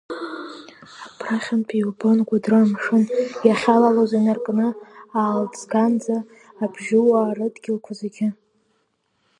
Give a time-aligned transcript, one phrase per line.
[1.13, 3.03] Абрахьынтәи иубон Кәыдры амшын
[3.47, 4.67] иахьалалоз инаркны,
[5.21, 6.17] Аалӡганӡа
[6.63, 8.27] Абжьуаа рыдгьылқәа зегьы.